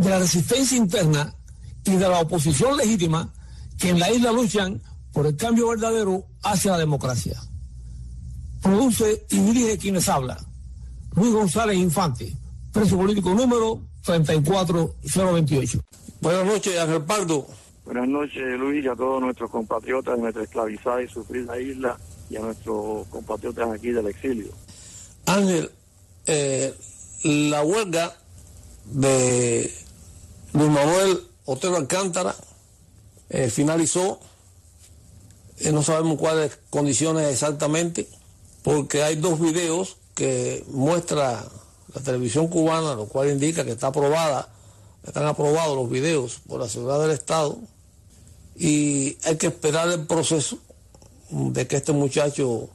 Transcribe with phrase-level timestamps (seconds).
[0.00, 1.34] de la resistencia interna
[1.84, 3.30] y de la oposición legítima
[3.78, 4.80] que en la isla luchan
[5.12, 7.38] por el cambio verdadero hacia la democracia.
[8.62, 10.38] Produce y dirige quienes habla.
[11.16, 12.34] Luis González Infante,
[12.72, 15.80] preso político número 34028.
[16.22, 17.46] Buenas noches, Ángel Pardo.
[17.84, 21.98] Buenas noches, Luis, y a todos nuestros compatriotas de nuestra esclavizada y sufrida isla
[22.30, 24.52] y a nuestros compatriotas aquí del exilio.
[25.26, 25.70] Ángel,
[26.26, 26.74] eh,
[27.24, 28.14] la huelga
[28.86, 29.70] de
[30.52, 32.34] Luis Manuel Otero Alcántara
[33.28, 34.18] eh, finalizó,
[35.58, 38.08] eh, no sabemos cuáles condiciones exactamente,
[38.62, 41.44] porque hay dos videos que muestra
[41.94, 44.48] la televisión cubana, lo cual indica que está aprobada,
[45.06, 47.58] están aprobados los videos por la seguridad del Estado,
[48.56, 50.58] y hay que esperar el proceso
[51.30, 52.68] de que este muchacho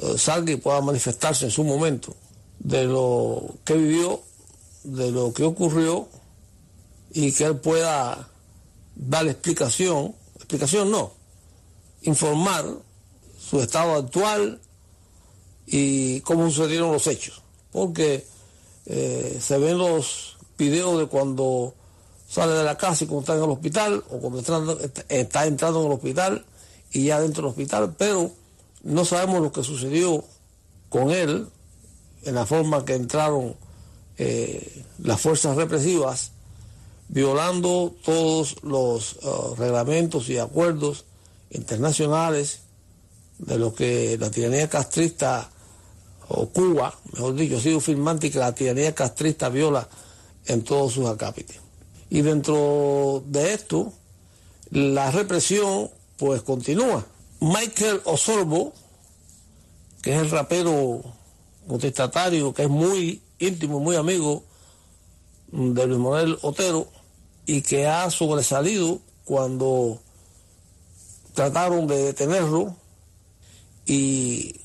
[0.00, 2.14] eh, salga y pueda manifestarse en su momento
[2.60, 4.22] de lo que vivió,
[4.84, 6.08] de lo que ocurrió
[7.14, 8.28] y que él pueda
[8.94, 11.12] dar explicación, explicación no,
[12.02, 12.66] informar
[13.38, 14.60] su estado actual
[15.66, 17.42] y cómo sucedieron los hechos.
[17.72, 18.26] Porque
[18.86, 21.74] eh, se ven los videos de cuando
[22.28, 24.40] sale de la casa y cuando está en el hospital o cuando
[25.08, 26.44] está entrando en el hospital
[26.92, 28.30] y ya dentro del hospital, pero
[28.82, 30.24] no sabemos lo que sucedió
[30.88, 31.48] con él
[32.24, 33.56] en la forma que entraron
[34.16, 36.32] eh, las fuerzas represivas,
[37.08, 41.04] violando todos los uh, reglamentos y acuerdos
[41.50, 42.60] internacionales
[43.38, 45.50] de lo que la tiranía castrista
[46.28, 49.88] o Cuba, mejor dicho, ha sido firmante y que la tiranía castrista viola
[50.46, 51.60] en todos sus acápites.
[52.10, 53.92] Y dentro de esto,
[54.70, 57.04] la represión pues continúa.
[57.40, 58.72] Michael Osorbo,
[60.00, 61.02] que es el rapero
[61.66, 64.44] contestatario, que es muy íntimo, muy amigo
[65.54, 66.88] de Luis Manuel Otero,
[67.46, 70.00] y que ha sobresalido cuando
[71.34, 72.76] trataron de detenerlo
[73.86, 74.60] y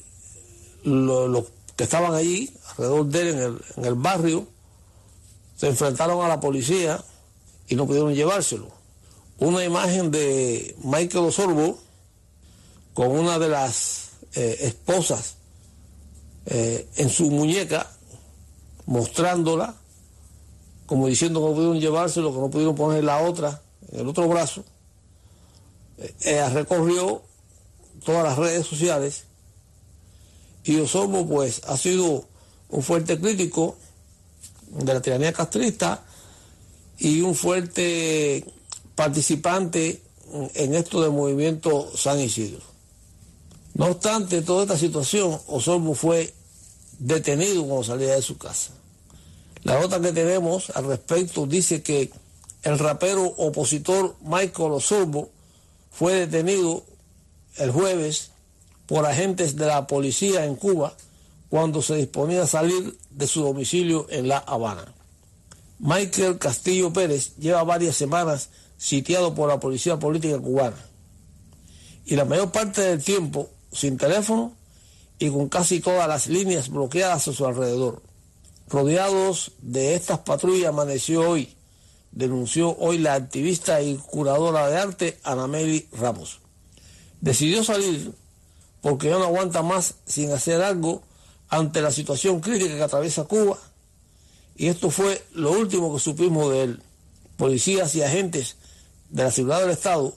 [0.84, 1.46] los
[1.76, 4.48] que estaban allí, alrededor de él en el, en el barrio,
[5.56, 7.04] se enfrentaron a la policía
[7.68, 8.70] y no pudieron llevárselo.
[9.40, 11.78] Una imagen de Michael Osorbo
[12.94, 15.36] con una de las eh, esposas
[16.46, 17.90] eh, en su muñeca,
[18.86, 19.76] mostrándola,
[20.90, 23.62] como diciendo que no pudieron llevárselo, que no pudieron poner la otra
[23.92, 24.64] en el otro brazo.
[26.22, 27.22] Eh, recorrió
[28.04, 29.26] todas las redes sociales
[30.64, 32.26] y Osorbo pues ha sido
[32.70, 33.78] un fuerte crítico
[34.72, 36.04] de la tiranía castrista
[36.98, 38.44] y un fuerte
[38.96, 40.02] participante
[40.56, 42.64] en esto del movimiento San Isidro.
[43.76, 46.34] No obstante toda esta situación, Osorbo fue
[46.98, 48.79] detenido cuando salía de su casa.
[49.64, 52.12] La nota que tenemos al respecto dice que
[52.64, 55.30] el rapero opositor Michael Osorbo
[55.92, 56.84] fue detenido
[57.58, 58.32] el jueves
[58.88, 60.94] por agentes de la policía en Cuba
[61.50, 64.94] cuando se disponía a salir de su domicilio en La Habana.
[65.80, 70.78] Michael Castillo Pérez lleva varias semanas sitiado por la policía política cubana.
[72.06, 74.54] Y la mayor parte del tiempo sin teléfono
[75.20, 78.02] y con casi todas las líneas bloqueadas a su alrededor.
[78.70, 81.56] Rodeados de estas patrullas amaneció hoy,
[82.12, 86.40] denunció hoy la activista y curadora de arte Anameli Ramos.
[87.20, 88.14] Decidió salir
[88.82, 91.02] porque ya no aguanta más sin hacer algo
[91.50, 93.58] ante la situación crítica que atraviesa Cuba.
[94.56, 96.84] Y esto fue lo último que supimos de él.
[97.38, 98.58] Policías y agentes
[99.10, 100.14] de la seguridad del Estado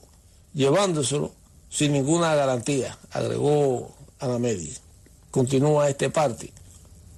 [0.52, 1.32] llevándoselo
[1.70, 4.76] sin ninguna garantía, agregó Ana Medi.
[5.30, 6.52] Continúa este parte.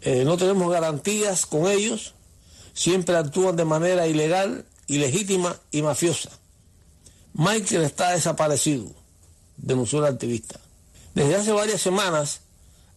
[0.04, 2.14] Eh, no tenemos garantías con ellos,
[2.72, 6.30] siempre actúan de manera ilegal, ilegítima y mafiosa.
[7.32, 8.86] Michael está desaparecido,
[9.56, 10.60] denunció el activista.
[11.14, 12.40] Desde hace varias semanas,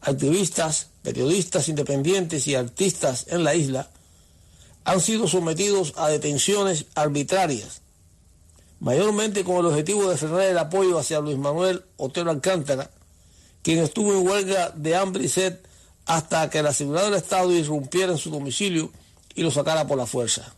[0.02, 3.90] activistas, periodistas independientes y artistas en la isla
[4.84, 7.82] han sido sometidos a detenciones arbitrarias
[8.80, 12.90] mayormente con el objetivo de frenar el apoyo hacia Luis Manuel Otero Alcántara,
[13.64, 15.58] quien estuvo en huelga de hambre y sed
[16.08, 18.92] hasta que la seguridad del Estado irrumpiera en su domicilio
[19.36, 20.54] y lo sacara por la fuerza.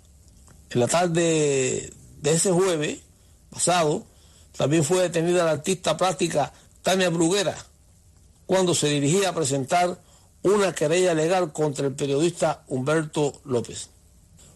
[0.70, 1.92] En la tarde
[2.22, 3.00] de ese jueves
[3.50, 4.04] pasado,
[4.56, 6.54] también fue detenida la artista plástica
[6.84, 7.58] Tania Bruguera
[8.46, 10.00] cuando se dirigía a presentar
[10.44, 13.90] una querella legal contra el periodista Humberto López.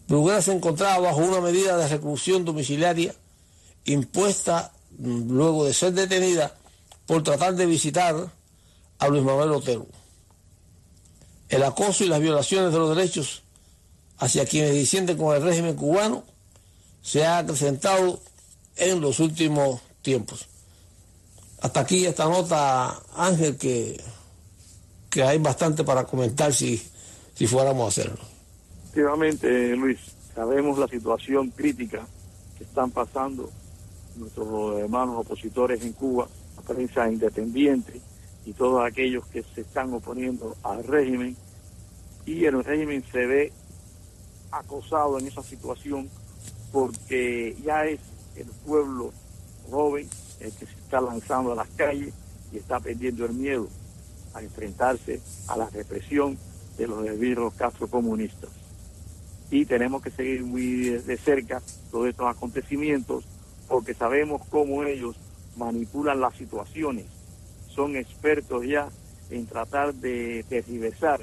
[0.06, 3.14] Bruguera se encontraba bajo una medida de reclusión domiciliaria
[3.84, 6.54] impuesta luego de ser detenida
[7.06, 8.30] por tratar de visitar
[8.98, 9.86] a Luis Manuel Otero.
[11.48, 13.42] El acoso y las violaciones de los derechos
[14.18, 16.24] hacia quienes disienten con el régimen cubano
[17.02, 18.20] se ha acrecentado
[18.76, 20.48] en los últimos tiempos.
[21.60, 24.00] Hasta aquí esta nota, Ángel, que,
[25.10, 26.82] que hay bastante para comentar si,
[27.34, 28.24] si fuéramos a hacerlo.
[28.84, 29.98] Efectivamente, Luis,
[30.34, 32.06] sabemos la situación crítica
[32.58, 33.50] que están pasando
[34.16, 38.00] nuestros hermanos opositores en Cuba, la prensa independiente
[38.46, 41.36] y todos aquellos que se están oponiendo al régimen.
[42.26, 43.52] Y el régimen se ve
[44.50, 46.08] acosado en esa situación
[46.72, 48.00] porque ya es
[48.36, 49.12] el pueblo
[49.70, 50.08] joven
[50.40, 52.12] el que se está lanzando a las calles
[52.52, 53.68] y está perdiendo el miedo
[54.34, 56.36] a enfrentarse a la represión
[56.76, 58.50] de los esbirros castro comunistas.
[59.50, 63.24] Y tenemos que seguir muy de cerca todos estos acontecimientos
[63.68, 65.16] porque sabemos cómo ellos
[65.56, 67.06] manipulan las situaciones.
[67.74, 68.88] Son expertos ya
[69.30, 71.20] en tratar de tergiversar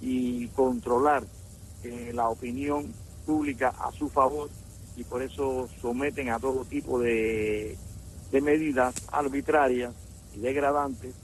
[0.00, 1.24] y controlar
[1.84, 2.92] eh, la opinión
[3.24, 4.50] pública a su favor
[4.96, 7.76] y por eso someten a todo tipo de,
[8.30, 9.94] de medidas arbitrarias
[10.34, 11.14] y degradantes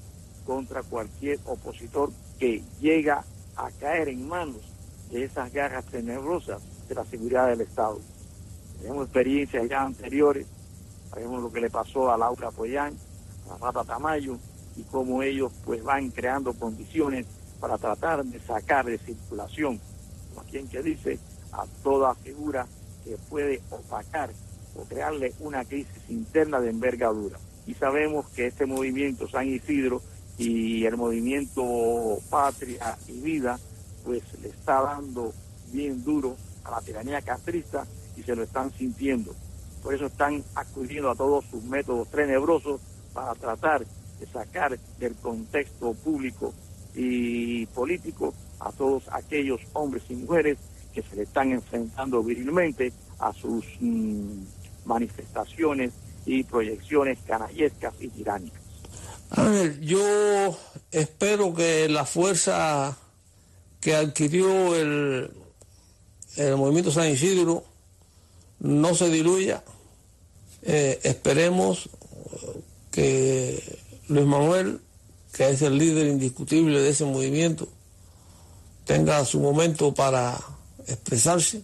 [0.47, 3.25] contra cualquier opositor que llega
[3.57, 4.63] a caer en manos
[5.11, 7.99] de esas garras tenebrosas de la seguridad del Estado.
[8.81, 10.47] Tenemos experiencias ya anteriores,
[11.11, 12.95] sabemos lo que le pasó a Laura Poyán,
[13.51, 14.39] a Rata Tamayo,
[14.79, 17.27] y cómo ellos pues van creando condiciones
[17.61, 19.81] para tratar de sacar de circulación,
[20.33, 21.19] como quien que dice,
[21.53, 22.67] a toda figura
[23.05, 24.31] que puede opacar
[24.77, 27.39] o crearle una crisis interna de envergadura.
[27.67, 30.01] Y sabemos que este movimiento San Isidro
[30.39, 33.59] y el movimiento Patria y Vida,
[34.05, 35.35] pues le está dando
[35.73, 37.85] bien duro a la tiranía castrista
[38.17, 39.35] y se lo están sintiendo.
[39.83, 42.81] Por eso están acudiendo a todos sus métodos tenebrosos
[43.13, 43.85] para tratar
[44.27, 46.53] sacar del contexto público
[46.95, 50.59] y político a todos aquellos hombres y mujeres
[50.93, 54.43] que se le están enfrentando virilmente a sus mm,
[54.85, 55.93] manifestaciones
[56.27, 58.61] y proyecciones canallescas y tiránicas.
[59.31, 60.59] Ángel, yo
[60.91, 62.97] espero que la fuerza
[63.81, 65.31] que adquirió el,
[66.37, 67.65] el movimiento San Isidro
[68.61, 69.63] no se diluya.
[70.63, 71.89] Eh, esperemos
[72.91, 73.78] que
[74.09, 74.81] Luis Manuel,
[75.33, 77.69] que es el líder indiscutible de ese movimiento,
[78.85, 80.39] tenga su momento para
[80.87, 81.63] expresarse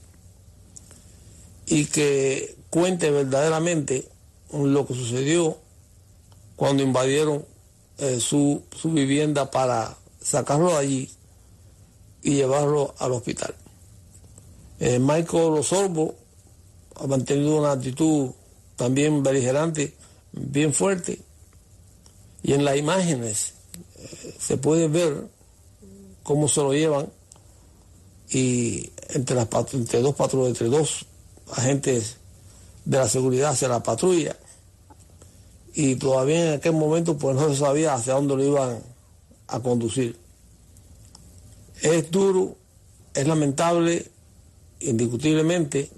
[1.66, 4.06] y que cuente verdaderamente
[4.52, 5.56] lo que sucedió
[6.56, 7.44] cuando invadieron
[7.98, 11.10] eh, su, su vivienda para sacarlo de allí
[12.22, 13.54] y llevarlo al hospital.
[14.80, 16.14] Eh, Michael Osorbo
[16.96, 18.30] ha mantenido una actitud
[18.76, 19.94] también beligerante,
[20.32, 21.20] bien fuerte,
[22.44, 23.54] y en las imágenes
[23.98, 25.26] eh, se puede ver
[26.22, 27.08] cómo se lo llevan
[28.28, 31.06] y entre, dos patrullas, entre dos
[31.50, 32.18] agentes
[32.84, 34.36] de la seguridad hacia la patrulla
[35.72, 38.78] y todavía en aquel momento pues no se sabía hacia dónde lo iban
[39.48, 40.18] a conducir.
[41.80, 42.56] Es duro,
[43.14, 44.06] es lamentable,
[44.80, 45.90] indiscutiblemente,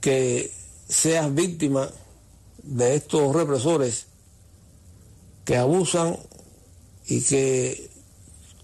[0.00, 0.50] que
[0.88, 1.88] seas víctima
[2.62, 4.08] de estos represores
[5.48, 6.18] que abusan
[7.06, 7.90] y que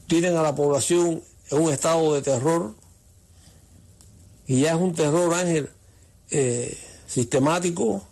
[0.07, 2.75] tienen a la población en un estado de terror.
[4.47, 5.71] Y ya es un terror, Ángel,
[6.31, 6.77] eh,
[7.07, 8.03] sistemático,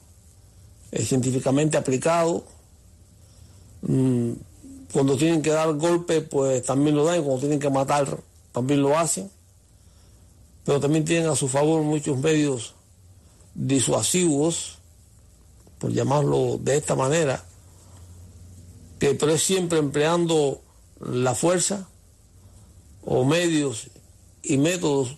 [0.90, 2.44] eh, científicamente aplicado.
[3.82, 4.32] Mm,
[4.90, 8.20] cuando tienen que dar golpe, pues también lo dan, cuando tienen que matar,
[8.52, 9.30] también lo hacen.
[10.64, 12.74] Pero también tienen a su favor muchos medios
[13.54, 14.78] disuasivos,
[15.78, 17.44] por llamarlo de esta manera,
[19.02, 20.62] que pero es siempre empleando
[21.00, 21.88] la fuerza
[23.04, 23.90] o medios
[24.44, 25.16] y métodos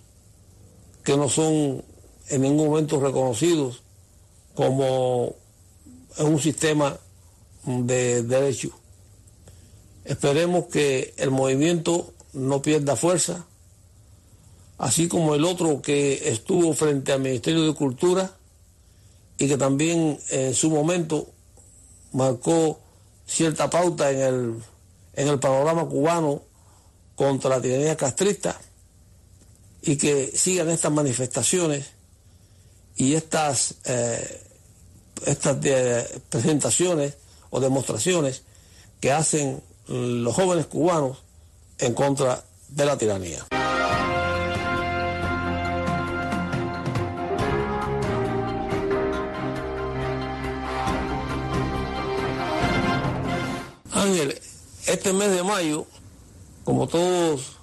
[1.02, 1.84] que no son
[2.30, 3.82] en ningún momento reconocidos
[4.54, 5.36] como
[6.16, 6.98] un sistema
[7.66, 8.70] de derecho.
[10.06, 13.44] Esperemos que el movimiento no pierda fuerza,
[14.78, 18.34] así como el otro que estuvo frente al Ministerio de Cultura
[19.36, 21.28] y que también en su momento
[22.12, 22.80] marcó
[23.26, 24.54] cierta pauta en el,
[25.14, 26.42] en el panorama cubano
[27.14, 28.60] contra la tiranía castrista
[29.82, 31.86] y que sigan estas manifestaciones
[32.96, 34.42] y estas, eh,
[35.26, 35.58] estas
[36.28, 37.14] presentaciones
[37.50, 38.42] o demostraciones
[39.00, 41.18] que hacen los jóvenes cubanos
[41.78, 43.46] en contra de la tiranía.
[54.04, 55.86] Este mes de mayo,
[56.64, 57.56] como todos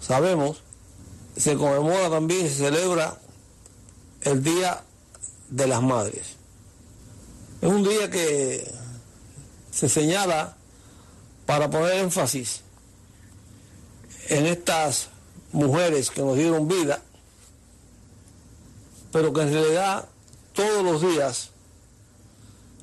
[0.00, 0.62] sabemos,
[1.36, 3.18] se conmemora también, se celebra
[4.20, 4.84] el Día
[5.50, 6.36] de las Madres.
[7.60, 8.72] Es un día que
[9.72, 10.56] se señala
[11.44, 12.60] para poner énfasis
[14.28, 15.08] en estas
[15.50, 17.02] mujeres que nos dieron vida,
[19.10, 20.08] pero que en realidad
[20.52, 21.50] todos los días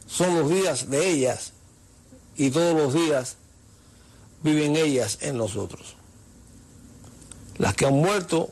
[0.08, 1.54] son los días de ellas
[2.40, 3.36] y todos los días
[4.42, 5.96] viven ellas en nosotros.
[7.58, 8.50] Las que han muerto,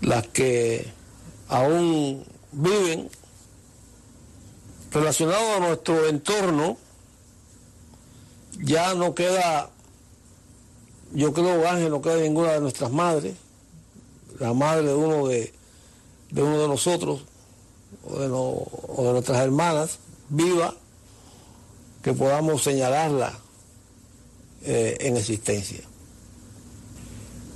[0.00, 0.92] las que
[1.46, 3.08] aún viven,
[4.90, 6.76] relacionado a nuestro entorno,
[8.58, 9.70] ya no queda,
[11.12, 13.36] yo creo, Ángel, no queda ninguna de nuestras madres,
[14.40, 15.52] la madre de uno de,
[16.32, 17.20] uno de nosotros,
[18.04, 20.74] o de, o de nuestras hermanas, viva,
[22.02, 23.38] que podamos señalarla
[24.62, 25.80] eh, en existencia.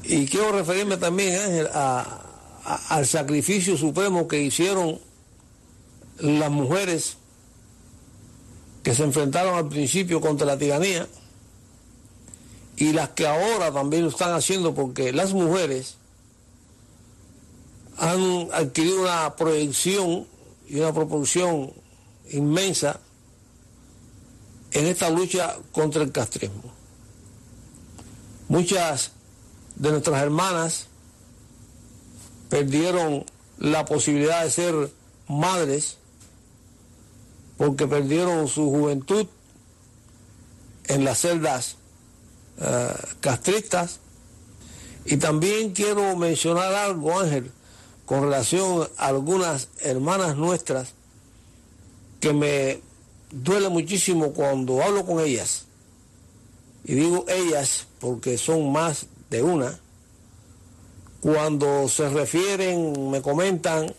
[0.05, 4.99] Y quiero referirme también, Ángel, al sacrificio supremo que hicieron
[6.19, 7.17] las mujeres
[8.83, 11.07] que se enfrentaron al principio contra la tiranía
[12.77, 15.97] y las que ahora también lo están haciendo porque las mujeres
[17.99, 20.27] han adquirido una proyección
[20.69, 21.73] y una proporción
[22.31, 22.99] inmensa
[24.73, 26.73] en esta lucha contra el castrismo.
[28.49, 29.13] Muchas
[29.77, 30.87] de nuestras hermanas
[32.49, 33.25] perdieron
[33.59, 34.91] la posibilidad de ser
[35.29, 35.99] madres
[37.57, 39.27] porque perdieron su juventud
[40.89, 41.77] en las celdas
[42.59, 44.01] uh, castristas.
[45.05, 47.51] Y también quiero mencionar algo, Ángel,
[48.05, 50.93] con relación a algunas hermanas nuestras
[52.21, 52.81] que me
[53.33, 55.65] duele muchísimo cuando hablo con ellas,
[56.85, 59.81] y digo ellas porque son más de una,
[61.21, 63.95] cuando se refieren, me comentan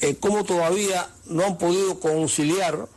[0.00, 2.88] eh, cómo todavía no han podido conciliar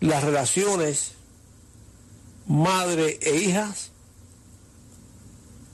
[0.00, 1.12] las relaciones
[2.46, 3.90] madre e hijas,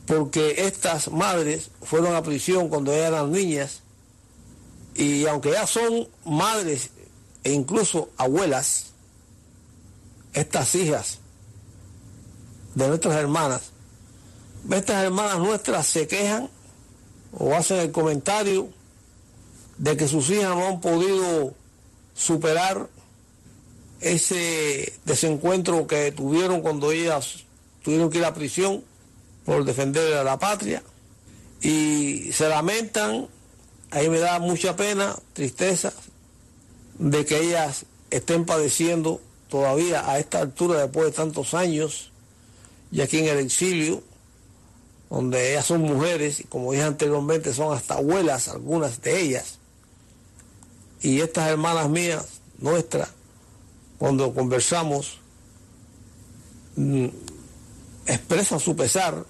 [0.06, 3.82] porque estas madres fueron a prisión cuando eran niñas,
[4.94, 6.90] y aunque ya son madres
[7.46, 8.86] e incluso abuelas,
[10.32, 11.20] estas hijas
[12.74, 13.70] de nuestras hermanas,
[14.68, 16.50] estas hermanas nuestras se quejan
[17.32, 18.68] o hacen el comentario
[19.78, 21.54] de que sus hijas no han podido
[22.16, 22.88] superar
[24.00, 27.44] ese desencuentro que tuvieron cuando ellas
[27.84, 28.82] tuvieron que ir a prisión
[29.44, 30.82] por defender a la patria.
[31.60, 33.28] Y se lamentan,
[33.92, 35.92] ahí me da mucha pena, tristeza,
[36.98, 42.10] de que ellas estén padeciendo todavía a esta altura, después de tantos años,
[42.90, 44.02] y aquí en el exilio,
[45.10, 49.58] donde ellas son mujeres, y como dije anteriormente, son hasta abuelas, algunas de ellas.
[51.00, 53.10] Y estas hermanas mías, nuestras,
[53.98, 55.18] cuando conversamos,
[56.76, 57.06] mm,
[58.06, 59.24] expresan su pesar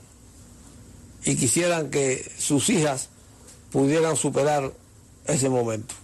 [1.25, 3.08] y quisieran que sus hijas
[3.70, 4.73] pudieran superar
[5.26, 5.94] ese momento.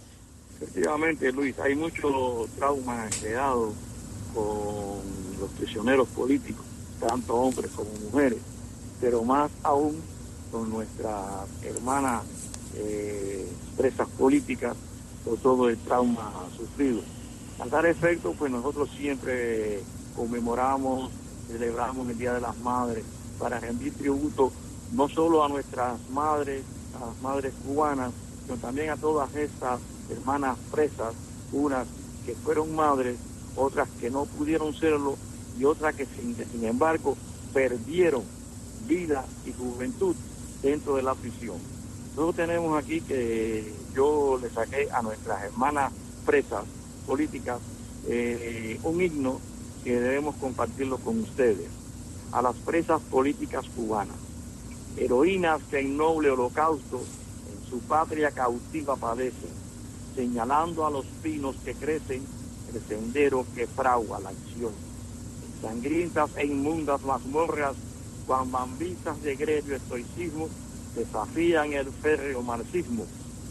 [0.62, 3.73] Efectivamente, Luis, hay mucho trauma creado
[4.33, 5.00] con
[5.40, 6.64] los prisioneros políticos,
[7.00, 8.38] tanto hombres como mujeres,
[9.00, 10.00] pero más aún
[10.52, 12.23] con nuestras hermanas
[12.76, 14.76] eh, presas políticas
[15.25, 17.00] por todo el trauma sufrido.
[17.59, 19.83] A tal efecto, pues nosotros siempre
[20.14, 21.11] conmemoramos,
[21.49, 23.04] celebramos el Día de las Madres
[23.37, 24.52] para rendir tributo
[24.92, 26.62] no solo a nuestras madres,
[26.97, 28.12] a las madres cubanas,
[28.45, 31.14] sino también a todas estas hermanas presas,
[31.52, 31.87] unas
[32.25, 33.16] que fueron madres,
[33.56, 35.16] otras que no pudieron serlo
[35.59, 37.16] y otras que sin, embargo
[37.52, 38.23] perdieron
[38.87, 40.16] vida y juventud
[40.62, 41.56] dentro de la prisión.
[42.11, 45.92] Nosotros tenemos aquí que yo le saqué a nuestras hermanas
[46.25, 46.64] presas
[47.06, 47.61] políticas
[48.06, 49.40] eh, un himno
[49.85, 51.68] que debemos compartirlo con ustedes.
[52.32, 54.16] A las presas políticas cubanas,
[54.97, 59.62] heroínas que en noble holocausto en su patria cautiva padecen
[60.14, 62.23] señalando a los pinos que crecen
[62.73, 64.73] el sendero que fragua la acción.
[65.61, 67.76] Sangrientas e inmundas mazmorras,
[68.26, 70.49] cuan bambistas de grevio estoicismo,
[70.95, 73.04] desafían el férreo marxismo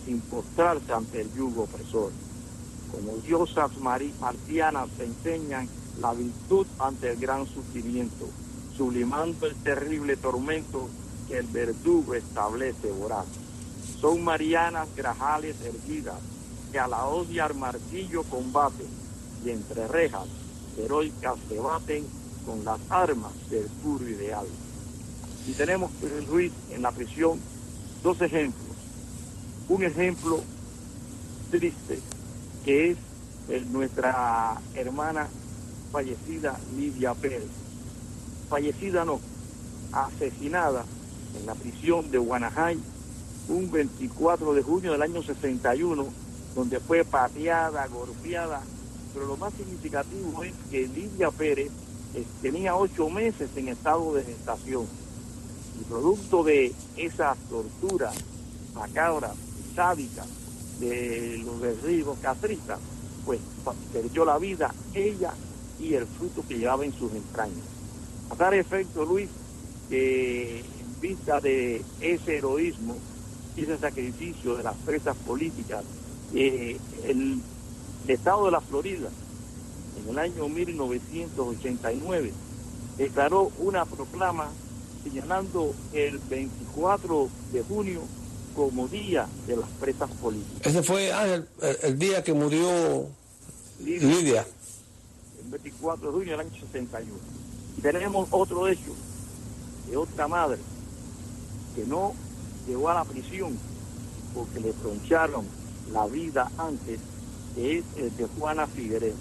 [0.06, 2.12] sin postrarse ante el yugo opresor.
[2.91, 8.27] Como diosas marcianas se enseñan la virtud ante el gran sufrimiento,
[8.75, 10.89] sublimando el terrible tormento
[11.27, 13.25] que el verdugo establece voraz.
[14.00, 16.20] Son marianas grajales erguidas
[16.72, 18.88] que a la odia al martillo combaten
[19.46, 20.28] y entre rejas
[20.78, 22.06] heroicas se baten
[22.46, 24.46] con las armas del puro ideal.
[25.48, 25.92] Y tenemos,
[26.30, 27.40] Luis, en la prisión
[28.04, 28.75] dos ejemplos.
[29.70, 30.42] Un ejemplo
[31.50, 32.00] triste
[32.63, 32.96] que
[33.50, 35.28] es nuestra hermana
[35.92, 37.50] fallecida Lidia Pérez.
[38.50, 39.20] Fallecida no,
[39.92, 40.86] asesinada
[41.40, 42.78] en la prisión de Guanajay
[43.48, 46.06] un 24 de junio del año 61,
[46.55, 48.62] donde fue pateada, golpeada,
[49.13, 51.72] pero lo más significativo es que Lidia Pérez
[52.13, 54.86] eh, tenía ocho meses en estado de gestación
[55.79, 58.15] y producto de esas torturas
[58.74, 59.36] macabras,
[59.75, 60.27] sádicas
[60.79, 62.79] de los derribos catristas,
[63.25, 63.39] pues
[63.93, 65.34] perdió la vida ella
[65.79, 67.65] y el fruto que llevaba en sus entrañas.
[68.29, 69.29] A dar efecto, Luis,
[69.89, 72.96] que en vista de ese heroísmo
[73.55, 75.84] y ese sacrificio de las presas políticas,
[76.34, 77.42] eh, el
[78.08, 79.10] Estado de la Florida,
[80.02, 82.32] en el año 1989,
[82.98, 84.50] declaró una proclama
[85.04, 88.02] señalando el 24 de junio
[88.56, 90.68] como Día de las Presas Políticas.
[90.68, 91.42] Ese fue ah,
[91.84, 93.08] el, día que murió
[93.80, 94.46] Lidia.
[95.44, 97.12] El 24 de junio del año 61.
[97.78, 98.94] Y tenemos otro hecho
[99.90, 100.60] de otra madre
[101.76, 102.14] que no
[102.68, 103.58] llegó a la prisión
[104.34, 105.46] porque le troncharon
[105.93, 107.00] la vida antes,
[107.57, 109.17] es el de Juana Figueredo.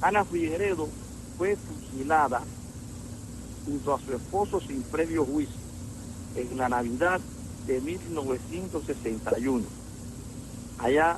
[0.00, 0.88] Ana Figueredo
[1.36, 2.42] fue fusilada
[3.64, 5.56] junto a su esposo sin previo juicio
[6.36, 7.20] en la Navidad
[7.66, 9.64] de 1961,
[10.78, 11.16] allá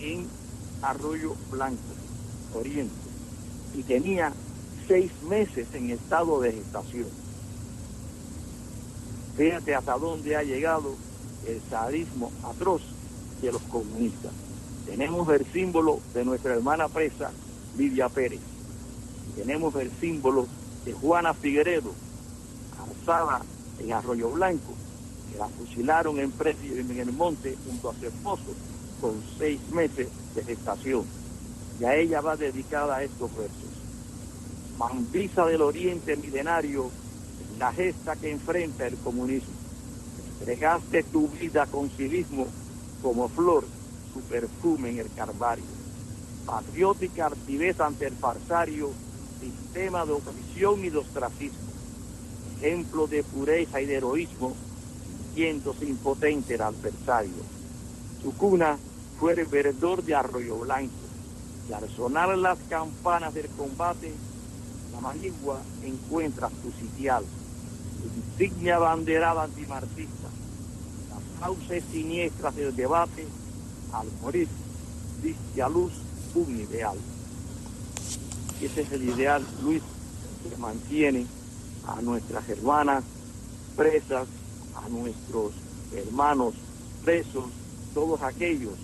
[0.00, 0.26] en
[0.82, 1.78] Arroyo Blanco,
[2.54, 2.94] Oriente,
[3.74, 4.32] y tenía
[4.88, 7.06] seis meses en estado de gestación.
[9.36, 10.94] Fíjate hasta dónde ha llegado
[11.46, 12.82] el sadismo atroz
[13.40, 14.32] de los comunistas.
[14.86, 17.30] Tenemos el símbolo de nuestra hermana presa,
[17.76, 18.40] Lidia Pérez.
[19.36, 20.46] Tenemos el símbolo
[20.84, 21.92] de Juana Figueredo,
[22.78, 23.42] alzada
[23.78, 24.74] en Arroyo Blanco,
[25.30, 28.54] que la fusilaron en, en el monte junto a su esposo
[29.00, 31.04] con seis meses de gestación.
[31.80, 33.70] Y a ella va dedicada a estos versos.
[34.76, 36.90] Mambisa del Oriente milenario,
[37.58, 39.59] la gesta que enfrenta el comunismo.
[40.40, 42.46] Entregaste tu vida con civismo
[43.02, 43.64] como flor,
[44.12, 45.64] su perfume en el carvario.
[46.46, 48.90] Patriótica altivez ante el farsario,
[49.40, 51.70] sistema de opresión y de ostracismo
[52.60, 54.54] ejemplo de pureza y de heroísmo,
[55.06, 57.42] sintiéndose impotente el adversario.
[58.22, 58.78] Su cuna
[59.18, 60.92] fue el verdor de Arroyo Blanco,
[61.68, 64.12] y al sonar las campanas del combate,
[64.92, 67.24] la manigua encuentra su sitial,
[68.00, 70.19] su insignia banderada antimarxista,
[71.40, 73.26] fauces siniestras del debate,
[73.92, 74.46] al morir,
[75.22, 75.92] diste a luz
[76.34, 76.96] un ideal.
[78.60, 79.82] Ese es el ideal, Luis,
[80.42, 81.26] que mantiene
[81.86, 83.02] a nuestras hermanas
[83.74, 84.28] presas,
[84.76, 85.52] a nuestros
[85.96, 86.54] hermanos
[87.02, 87.46] presos,
[87.94, 88.74] todos aquellos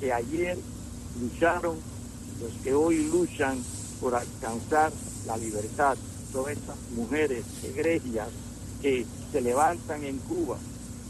[0.00, 0.58] que ayer
[1.20, 1.76] lucharon,
[2.40, 3.62] los que hoy luchan
[4.00, 4.92] por alcanzar
[5.26, 5.96] la libertad,
[6.32, 8.28] todas estas mujeres egregias
[8.80, 10.56] que se levantan en Cuba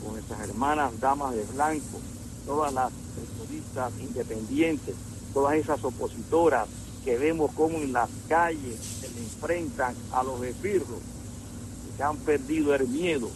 [0.02, 2.00] con nuestras hermanas damas de blanco,
[2.46, 4.94] todas las periodistas independientes,
[5.34, 6.68] todas esas opositoras
[7.04, 10.98] que vemos como en las calles se le enfrentan a los esbirros
[11.96, 13.28] que han perdido el miedo,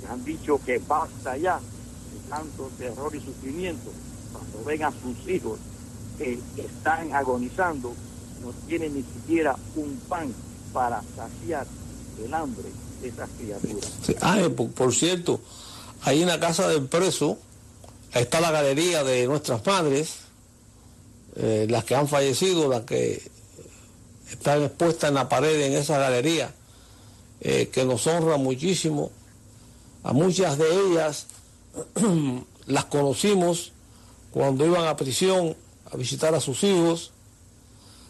[0.00, 3.90] que han dicho que basta ya de tanto terror y sufrimiento,
[4.32, 5.58] cuando ven a sus hijos
[6.18, 7.92] que están agonizando,
[8.42, 10.32] no tienen ni siquiera un pan
[10.72, 11.66] para saciar
[12.22, 12.68] el hambre
[13.02, 13.90] esas criaturas.
[14.20, 15.40] Ah, eh, por, cierto,
[16.02, 17.38] ahí en la casa del preso
[18.14, 20.16] está la galería de nuestras madres,
[21.36, 23.22] eh, las que han fallecido, las que
[24.30, 26.54] están expuestas en la pared en esa galería.
[27.42, 29.10] Eh, que nos honra muchísimo.
[30.02, 31.26] A muchas de ellas
[32.66, 33.72] las conocimos
[34.30, 35.56] cuando iban a prisión
[35.90, 37.12] a visitar a sus hijos,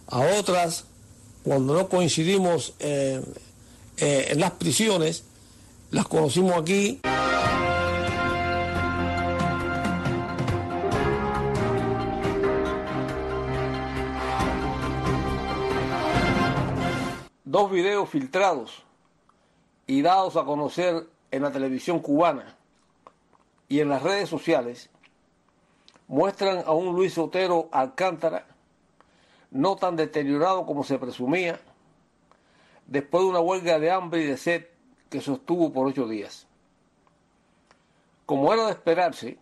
[0.09, 0.85] a otras
[1.45, 3.25] cuando no coincidimos en,
[3.97, 5.23] en las prisiones,
[5.91, 7.01] las conocimos aquí.
[17.61, 18.85] Dos videos filtrados
[19.87, 22.57] y dados a conocer en la televisión cubana
[23.69, 24.89] y en las redes sociales
[26.09, 28.47] muestran a un Luis Otero Alcántara
[29.51, 31.61] no tan deteriorado como se presumía,
[32.87, 34.65] después de una huelga de hambre y de sed
[35.11, 36.47] que sostuvo por ocho días.
[38.25, 39.37] Como era de esperarse,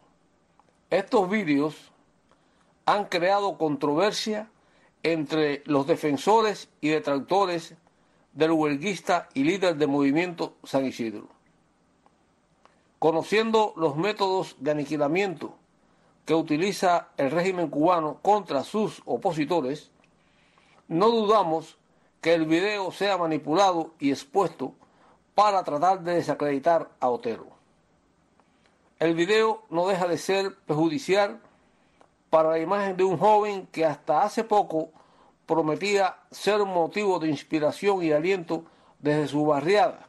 [0.90, 1.92] estos vídeos
[2.84, 4.50] han creado controversia
[5.04, 7.76] entre los defensores y detractores
[8.38, 11.26] del huelguista y líder del movimiento San Isidro.
[13.00, 15.56] Conociendo los métodos de aniquilamiento
[16.24, 19.90] que utiliza el régimen cubano contra sus opositores,
[20.86, 21.78] no dudamos
[22.20, 24.72] que el video sea manipulado y expuesto
[25.34, 27.48] para tratar de desacreditar a Otero.
[29.00, 31.40] El video no deja de ser perjudicial
[32.30, 34.90] para la imagen de un joven que hasta hace poco
[35.48, 38.64] prometía ser motivo de inspiración y aliento
[38.98, 40.06] desde su barriada.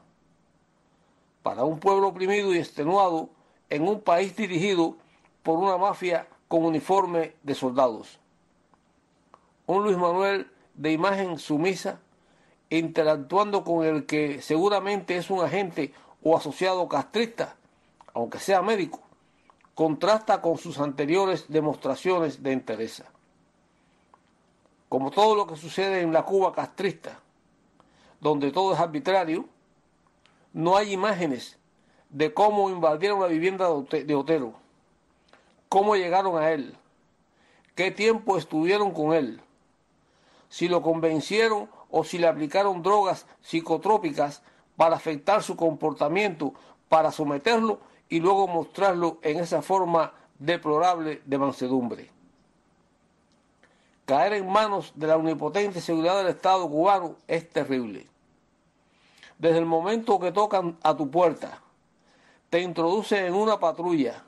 [1.42, 3.30] Para un pueblo oprimido y extenuado
[3.70, 4.98] en un país dirigido
[5.42, 8.20] por una mafia con uniforme de soldados.
[9.66, 12.02] Un Luis Manuel de imagen sumisa
[12.70, 17.56] interactuando con el que seguramente es un agente o asociado castrista,
[18.14, 19.00] aunque sea médico,
[19.74, 23.04] contrasta con sus anteriores demostraciones de interés.
[24.90, 27.20] Como todo lo que sucede en la Cuba castrista,
[28.20, 29.46] donde todo es arbitrario,
[30.52, 31.58] no hay imágenes
[32.10, 34.54] de cómo invadieron la vivienda de Otero,
[35.70, 36.76] cómo llegaron a él,
[37.76, 39.42] qué tiempo estuvieron con él,
[40.50, 44.42] si lo convencieron o si le aplicaron drogas psicotrópicas
[44.76, 46.54] para afectar su comportamiento,
[46.90, 52.19] para someterlo y luego mostrarlo en esa forma deplorable de mansedumbre.
[54.10, 58.08] Caer en manos de la omnipotente seguridad del Estado cubano es terrible.
[59.38, 61.62] Desde el momento que tocan a tu puerta,
[62.50, 64.24] te introducen en una patrulla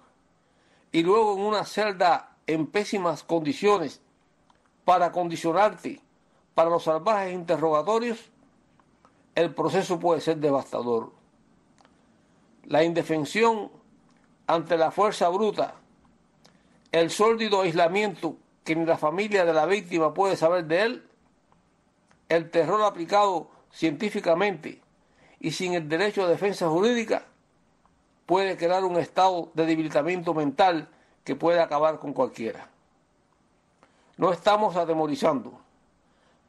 [0.92, 4.02] y luego en una celda en pésimas condiciones
[4.86, 6.00] para condicionarte
[6.54, 8.20] para los salvajes interrogatorios,
[9.34, 11.12] el proceso puede ser devastador.
[12.66, 13.72] La indefensión
[14.46, 15.74] ante la fuerza bruta,
[16.92, 18.38] el sórdido aislamiento
[18.72, 21.04] que ni la familia de la víctima puede saber de él,
[22.30, 24.80] el terror aplicado científicamente
[25.42, 27.26] y sin el derecho a defensa jurídica,
[28.26, 30.88] puede crear un estado de debilitamiento mental
[31.26, 32.70] que puede acabar con cualquiera.
[34.16, 35.60] No estamos atemorizando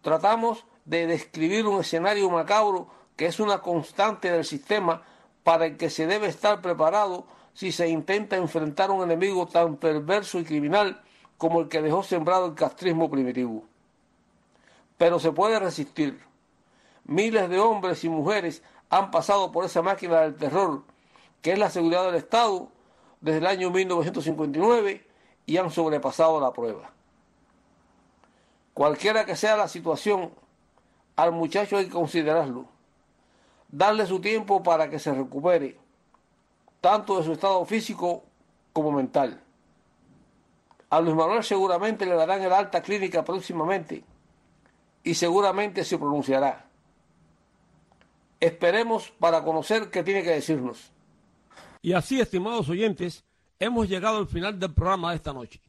[0.00, 5.02] tratamos de describir un escenario macabro que es una constante del sistema
[5.42, 9.76] para el que se debe estar preparado si se intenta enfrentar a un enemigo tan
[9.76, 11.02] perverso y criminal
[11.42, 13.64] como el que dejó sembrado el castrismo primitivo.
[14.96, 16.22] Pero se puede resistir.
[17.02, 20.84] Miles de hombres y mujeres han pasado por esa máquina del terror,
[21.40, 22.68] que es la seguridad del Estado,
[23.20, 25.04] desde el año 1959
[25.44, 26.92] y han sobrepasado la prueba.
[28.72, 30.30] Cualquiera que sea la situación,
[31.16, 32.66] al muchacho hay que considerarlo,
[33.68, 35.76] darle su tiempo para que se recupere,
[36.80, 38.22] tanto de su estado físico
[38.72, 39.42] como mental.
[40.92, 44.04] A Luis Manuel seguramente le darán el alta clínica próximamente
[45.02, 46.68] y seguramente se pronunciará.
[48.38, 50.92] Esperemos para conocer qué tiene que decirnos.
[51.80, 53.24] Y así, estimados oyentes,
[53.58, 55.60] hemos llegado al final del programa de esta noche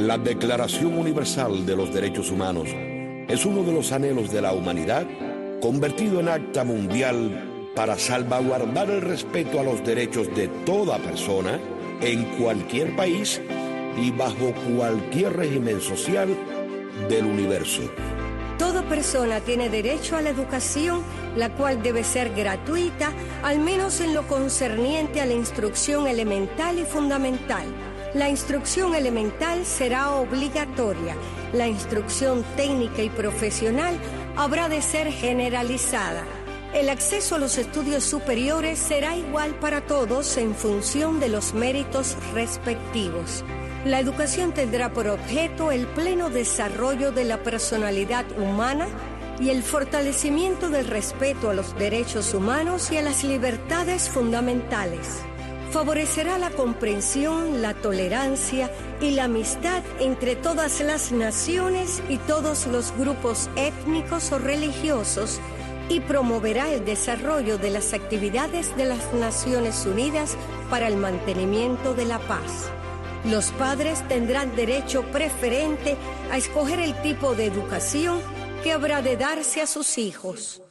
[0.00, 2.70] La Declaración Universal de los Derechos Humanos
[3.28, 5.06] es uno de los anhelos de la humanidad
[5.60, 11.60] convertido en acta mundial para salvaguardar el respeto a los derechos de toda persona
[12.00, 13.42] en cualquier país
[14.02, 16.34] y bajo cualquier régimen social
[17.10, 17.82] del universo.
[18.58, 21.02] Toda persona tiene derecho a la educación,
[21.36, 26.84] la cual debe ser gratuita, al menos en lo concerniente a la instrucción elemental y
[26.84, 27.66] fundamental.
[28.12, 31.14] La instrucción elemental será obligatoria.
[31.52, 33.96] La instrucción técnica y profesional
[34.36, 36.24] habrá de ser generalizada.
[36.74, 42.16] El acceso a los estudios superiores será igual para todos en función de los méritos
[42.34, 43.44] respectivos.
[43.84, 48.88] La educación tendrá por objeto el pleno desarrollo de la personalidad humana
[49.40, 55.22] y el fortalecimiento del respeto a los derechos humanos y a las libertades fundamentales.
[55.70, 62.92] Favorecerá la comprensión, la tolerancia y la amistad entre todas las naciones y todos los
[62.98, 65.40] grupos étnicos o religiosos
[65.88, 70.36] y promoverá el desarrollo de las actividades de las Naciones Unidas
[70.70, 72.70] para el mantenimiento de la paz.
[73.24, 75.96] Los padres tendrán derecho preferente
[76.32, 78.20] a escoger el tipo de educación
[78.64, 80.62] que habrá de darse a sus hijos.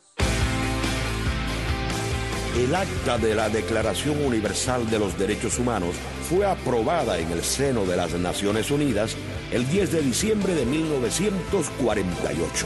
[2.57, 5.95] El acta de la Declaración Universal de los Derechos Humanos
[6.27, 9.15] fue aprobada en el seno de las Naciones Unidas
[9.51, 12.65] el 10 de diciembre de 1948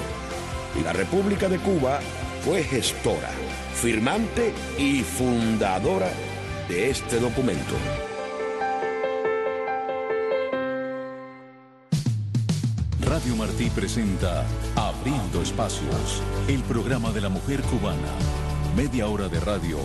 [0.79, 1.99] y la República de Cuba
[2.43, 3.29] fue gestora,
[3.75, 6.09] firmante y fundadora
[6.67, 7.75] de este documento.
[13.05, 14.43] Radio Martí presenta
[14.75, 18.42] Abriendo Espacios, el programa de la mujer cubana.
[18.75, 19.77] Media hora de radio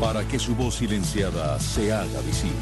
[0.00, 2.54] para que su voz silenciada se haga visible.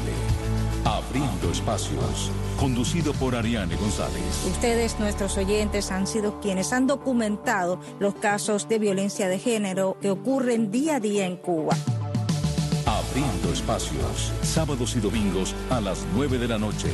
[0.85, 4.45] Abriendo Espacios, conducido por Ariane González.
[4.49, 10.09] Ustedes, nuestros oyentes, han sido quienes han documentado los casos de violencia de género que
[10.09, 11.75] ocurren día a día en Cuba.
[12.85, 16.87] Abriendo Espacios, sábados y domingos a las 9 de la noche,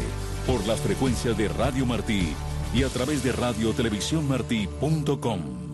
[0.47, 2.33] por las frecuencias de Radio Martí
[2.73, 5.72] y a través de radiotelevisiónmartí.com.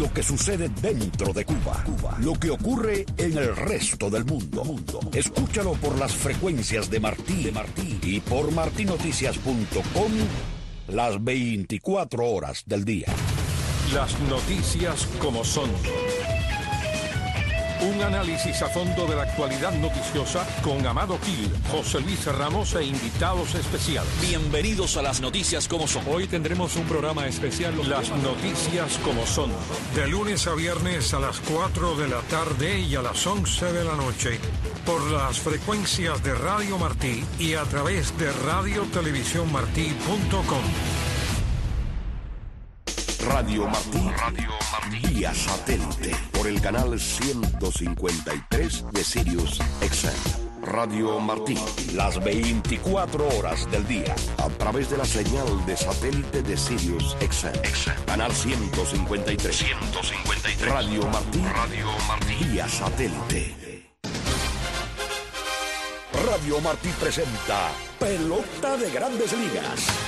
[0.00, 4.62] Lo que sucede dentro de Cuba, Cuba, lo que ocurre en el resto del mundo.
[5.12, 10.12] Escúchalo por las frecuencias de Martí, de Martí y por martinoticias.com
[10.88, 13.06] las 24 horas del día.
[13.94, 15.70] Las noticias como son.
[17.86, 22.84] Un análisis a fondo de la actualidad noticiosa con Amado Gil, José Luis Ramos e
[22.84, 24.10] invitados especiales.
[24.20, 26.02] Bienvenidos a las noticias como son.
[26.08, 27.74] Hoy tendremos un programa especial.
[27.88, 29.52] Las noticias como son.
[29.94, 33.84] De lunes a viernes a las 4 de la tarde y a las 11 de
[33.84, 34.40] la noche.
[34.84, 41.05] Por las frecuencias de Radio Martí y a través de radiotelevisiónmartí.com.
[43.26, 50.62] Radio Martí, Radio Martí, vía satélite, por el canal 153 de Sirius XM.
[50.62, 51.58] Radio Martí,
[51.94, 58.04] las 24 horas del día, a través de la señal de satélite de Sirius XM.
[58.06, 59.56] Canal 153.
[59.56, 60.68] 153.
[60.68, 63.92] Radio Martí, Radio Martí, vía satélite.
[66.26, 70.05] Radio Martí presenta Pelota de Grandes Ligas.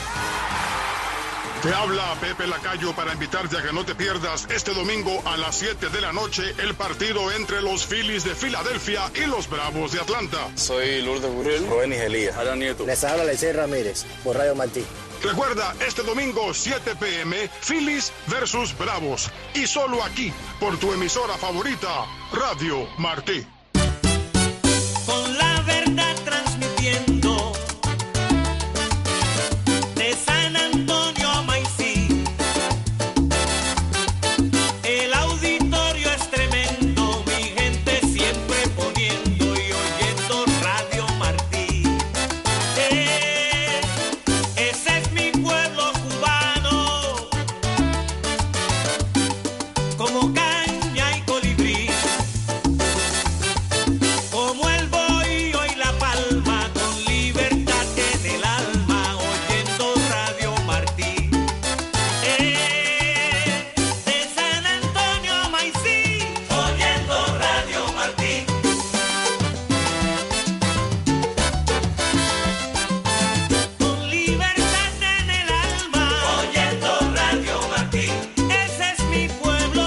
[1.63, 5.57] Te habla Pepe Lacayo para invitarte a que no te pierdas este domingo a las
[5.57, 9.99] 7 de la noche el partido entre los Phillies de Filadelfia y los Bravos de
[9.99, 10.39] Atlanta.
[10.55, 12.87] Soy Lourdes Burrell, Rubén Igelía, Adán Nieto.
[12.87, 14.85] Les habla Lecey Ramírez por Radio Martí.
[15.21, 19.29] Recuerda, este domingo 7 pm, Phillies versus Bravos.
[19.53, 23.45] Y solo aquí, por tu emisora favorita, Radio Martí.